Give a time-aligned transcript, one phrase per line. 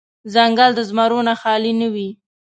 [0.33, 2.09] ځنګل د زمرو نه خالې نه وي.